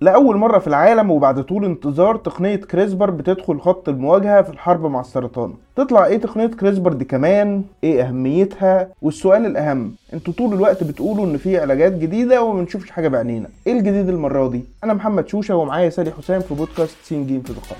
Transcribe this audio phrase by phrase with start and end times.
[0.00, 5.00] لأول مرة في العالم وبعد طول انتظار تقنية كريسبر بتدخل خط المواجهة في الحرب مع
[5.00, 5.54] السرطان.
[5.76, 11.36] تطلع إيه تقنية كريسبر دي كمان؟ إيه أهميتها؟ والسؤال الأهم أنتوا طول الوقت بتقولوا إن
[11.36, 15.90] في علاجات جديدة وما بنشوفش حاجة بعينينا إيه الجديد المرة دي؟ أنا محمد شوشة ومعايا
[15.90, 17.78] سالي حسام في بودكاست سين جيم في دقائق.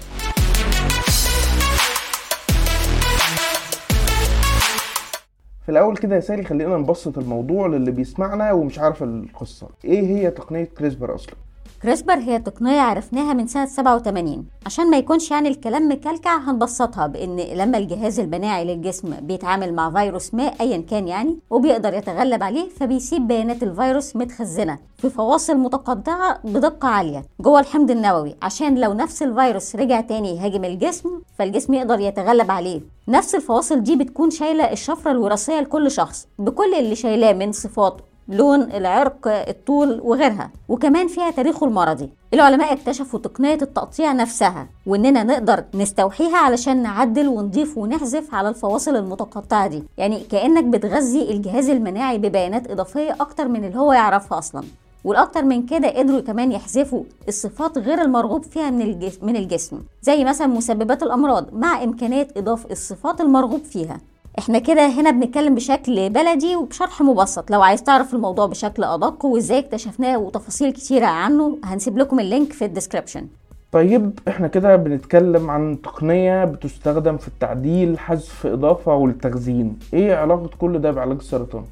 [5.66, 9.69] في الأول كده يا سالي خلينا نبسط الموضوع للي بيسمعنا ومش عارف القصة.
[9.85, 11.35] إيه هي تقنية كريسبر أصلا؟
[11.83, 17.36] كريسبر هي تقنية عرفناها من سنة 87 عشان ما يكونش يعني الكلام مكلكع هنبسطها بأن
[17.36, 23.29] لما الجهاز المناعي للجسم بيتعامل مع فيروس ما أيا كان يعني وبيقدر يتغلب عليه فبيسيب
[23.29, 28.35] بيانات الفيروس متخزنة في فواصل متقطعة بدقة عالية جوه الحمض النووي.
[28.43, 32.81] عشان لو نفس الفيروس رجع تاني يهاجم الجسم فالجسم يقدر يتغلب عليه.
[33.08, 38.62] نفس الفواصل دي بتكون شايلة الشفرة الوراثية لكل شخص بكل اللي شايلاه من صفات لون
[38.62, 40.50] العرق الطول وغيرها.
[40.69, 42.11] وكمان فيها تاريخه المرضي.
[42.34, 49.67] العلماء اكتشفوا تقنية التقطيع نفسها وإننا نقدر نستوحيها علشان نعدل ونضيف ونحذف على الفواصل المتقطعة
[49.67, 49.83] دي.
[49.98, 54.62] يعني كأنك بتغذي الجهاز المناعي ببيانات إضافية أكتر من اللي هو يعرفها أصلا.
[55.05, 59.78] والأكتر من كده قدروا كمان يحذفوا الصفات غير المرغوب فيها من الجسم من الجسم.
[60.02, 64.00] زي مثلا مسببات الأمراض مع إمكانية اضافه الصفات المرغوب فيها.
[64.39, 67.50] إحنا كده هنا بنتكلم بشكل بلدي وبشرح مبسط.
[67.50, 72.52] لو عايز تعرف الموضوع بشكل أدق وإزاي اكتشفناه وتفاصيل كتيرة عنه هنسيب لكم ال link
[72.53, 73.27] في ال description.
[73.72, 79.78] طيب إحنا كده بنتكلم عن تقنية بتستخدم في التعديل حذف إضافة والتخزين.
[79.95, 81.64] إيه علاقة كل ده بعلاج السرطان؟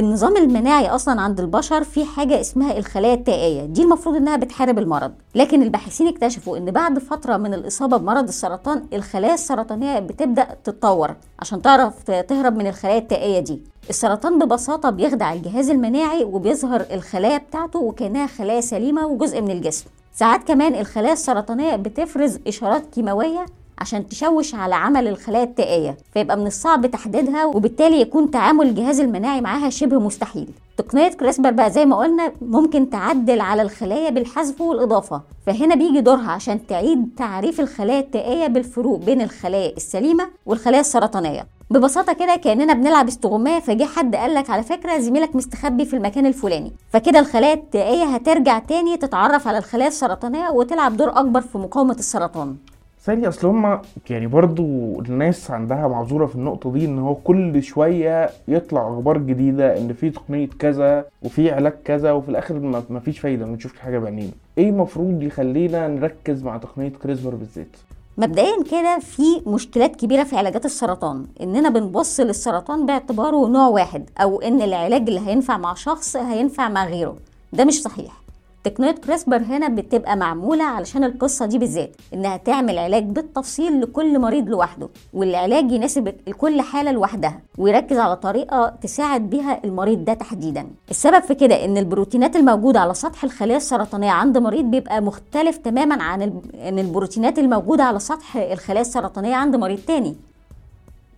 [0.00, 5.12] النظام المناعي أصلا عند البشر في حاجة اسمها الخلايا التائية دي المفروض إنها بتحارب المرض.
[5.34, 11.62] لكن الباحثين اكتشفوا إن بعد فترة من الإصابة بمرض السرطان الخلايا السرطانية بتبدأ تتطور عشان
[11.62, 13.62] تعرف تهرب من الخلايا التائية دي.
[13.90, 19.84] السرطان ببساطة بيخدع الجهاز المناعي وبيظهر الخلايا بتاعته وكأنها خلايا سليمة وجزء من الجسم.
[20.14, 23.46] ساعات كمان الخلايا السرطانية بتفرز إشارات كيماوية
[23.80, 29.40] عشان تشوش على عمل الخلايا التائية فيبقى من الصعب تحديدها وبالتالي يكون تعامل الجهاز المناعي
[29.40, 30.48] معاها شبه مستحيل.
[30.76, 36.30] تقنية كريسبر بقى زي ما قلنا ممكن تعدل على الخلايا بالحذف والإضافة فهنا بيجي دورها
[36.30, 41.46] عشان تعيد تعريف الخلايا التائية بالفروق بين الخلايا السليمة والخلايا السرطانية.
[41.70, 46.72] ببساطة كده كأننا بنلعب استغماية فجه حد قالك على فكرة زميلك مستخبي في المكان الفلاني.
[46.92, 52.56] فكده الخلايا التائية هترجع تاني تتعرف على الخلايا السرطانية وتلعب دور أكبر في مقاومة السرطان.
[53.02, 54.62] ثاني أصل هما يعني برضو
[55.00, 60.10] الناس عندها معذورة في النقطة دي إن هو كل شوية يطلع أخبار جديدة إن في
[60.10, 62.58] تقنية كذا وفي علاج كذا وفي الآخر
[62.90, 67.76] ما فيش فايدة ما نشوفش حاجة بعينينا إيه المفروض يخلينا نركز مع تقنية كريسبر بالذات؟
[68.18, 71.26] مبدئيا كده في مشكلات كبيرة في علاجات السرطان.
[71.40, 76.86] إننا بنبص للسرطان باعتباره نوع واحد أو إن العلاج اللي هينفع مع شخص هينفع مع
[76.86, 77.16] غيره.
[77.52, 78.20] ده مش صحيح.
[78.64, 84.48] تقنية كريسبر هنا بتبقى معمولة علشان القصة دي بالذات إنها تعمل علاج بالتفصيل لكل مريض
[84.48, 91.22] لوحده والعلاج يناسب لكل حالة لوحدها ويركز على طريقة تساعد بيها المريض ده تحديدا السبب
[91.22, 96.22] في كده إن البروتينات الموجودة على سطح الخلية السرطانية عند مريض بيبقى مختلف تماما عن
[96.60, 100.14] عن البروتينات الموجودة على سطح الخلايا السرطانية عند مريض تاني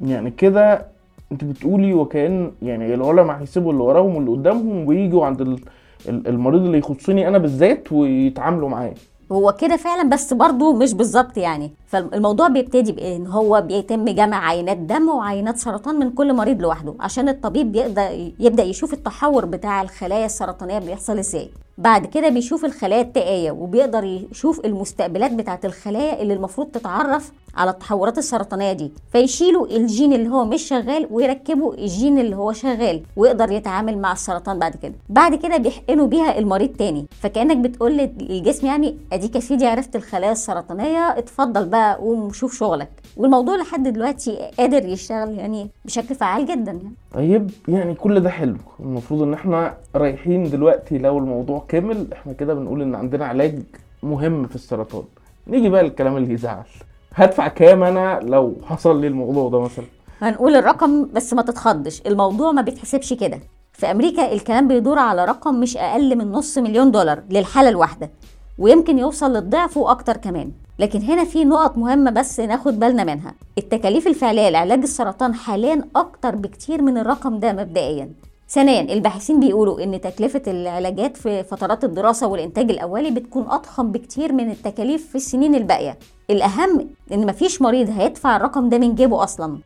[0.00, 0.86] يعني كده
[1.32, 5.60] أنت بتقولي وكأن يعني العلماء هيسيبوا اللي وراهم واللي قدامهم ويجوا عند.
[6.08, 8.94] المريض اللي يخصني أنا بالذات ويتعاملوا معاه
[9.32, 11.70] هو كده فعلا بس برضه مش بالظبط يعني.
[11.86, 17.28] فالموضوع بيبتدي بإن هو بيتم جمع عينات دم وعينات سرطان من كل مريض لوحده عشان
[17.28, 21.48] الطبيب يقدر يبدأ يشوف التحور بتاع الخلايا السرطانية بيحصل إزاي.
[21.78, 28.18] بعد كده بيشوف الخلايا التائيه وبيقدر يشوف المستقبلات بتاعة الخلايا اللي المفروض تتعرف على التحورات
[28.18, 28.92] السرطانية دي.
[29.12, 34.58] فيشيلوا الجين اللي هو مش شغال ويركبوا الجين اللي هو شغال ويقدر يتعامل مع السرطان
[34.58, 34.94] بعد كده.
[35.08, 37.06] بعد كده بيحقنوا بيها المريض تاني.
[37.10, 42.88] فكأنك بتقول للجسم يعني أديك يا سيدي عرفت الخلايا السرطانية اتفضل بقى قوم وشوف شغلك.
[43.16, 46.94] والموضوع لحد دلوقتي قادر يشتغل يعني بشكل فعال جدا يعني.
[47.14, 48.56] طيب يعني كل ده حلو.
[48.80, 53.62] المفروض إن إحنا رايحين دلوقتي لو الموضوع كامل إحنا كده بنقول إن عندنا علاج
[54.02, 55.02] مهم في السرطان.
[55.46, 56.64] نيجي بقى للكلام اللي يزعل.
[57.14, 59.84] هدفع كام أنا لو حصل لي الموضوع ده مثلا؟
[60.20, 62.02] هنقول الرقم بس ما تتخضش.
[62.06, 63.40] الموضوع ما بيتحسبش كده.
[63.72, 68.10] في أمريكا الكلام بيدور على رقم مش أقل من نص مليون دولار للحالة الواحدة
[68.58, 70.50] ويمكن يوصل للضعف وأكتر كمان.
[70.78, 73.34] لكن هنا في نقط مهمة بس ناخد بالنا منها.
[73.58, 78.10] التكاليف الفعلية لعلاج السرطان حاليا أكتر بكتير من الرقم ده مبدئيا.
[78.52, 84.50] ثانيا الباحثين بيقولوا إن تكلفة العلاجات في فترات الدراسة والإنتاج الأولي بتكون أضخم بكتير من
[84.50, 85.98] التكاليف في السنين الباقية.
[86.30, 89.58] الأهم إن مفيش مريض هيدفع الرقم ده من جيبه أصلا.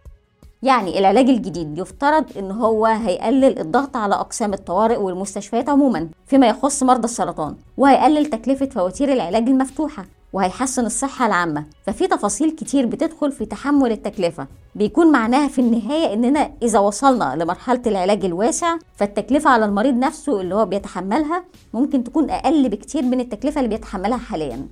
[0.62, 6.82] يعني العلاج الجديد يفترض إن هو هيقلل الضغط على أقسام الطوارئ والمستشفيات عموما فيما يخص
[6.82, 10.04] مرضى السرطان وهيقلل تكلفة فواتير العلاج المفتوحة.
[10.32, 11.64] وهيحسن الصحة العامة.
[11.86, 14.46] ففي تفاصيل كتير بتدخل في تحمل التكلفة.
[14.74, 20.54] بيكون معناها في النهاية إننا إذا وصلنا لمرحلة العلاج الواسع فالتكلفة على المريض نفسه اللي
[20.54, 21.44] هو بيتحملها
[21.74, 24.66] ممكن تكون أقل بكتير من التكلفة اللي بيتحملها حاليا.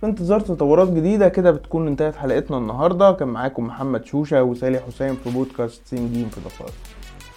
[0.00, 3.12] في انتظار تطورات جديدة كده بتكون انتهت حلقتنا النهاردة.
[3.12, 6.74] كان معاكم محمد شوشة وسالي حسام في بودكاست سين جيم في دقائق.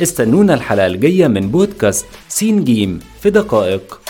[0.01, 4.00] استنونا الحلقة الجاية من بودكاست سين جيم في دقائق.